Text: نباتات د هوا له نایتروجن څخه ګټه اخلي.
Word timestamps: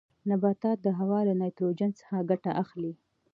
نباتات 0.29 0.77
د 0.83 0.87
هوا 0.99 1.19
له 1.27 1.33
نایتروجن 1.41 1.91
څخه 1.99 2.17
ګټه 2.29 2.51
اخلي. 2.63 2.93